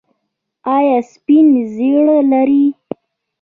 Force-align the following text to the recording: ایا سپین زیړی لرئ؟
ایا 0.75 0.97
سپین 1.11 1.47
زیړی 1.73 2.19
لرئ؟ 2.31 2.65